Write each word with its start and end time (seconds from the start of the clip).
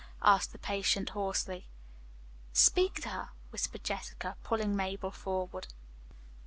asked 0.23 0.51
the 0.51 0.57
patient 0.57 1.09
hoarsely. 1.09 1.67
"Speak 2.53 3.03
to 3.03 3.09
her," 3.09 3.29
whispered 3.51 3.83
Jessica, 3.83 4.35
pushing 4.43 4.75
Mabel 4.75 5.11
forward. 5.11 5.67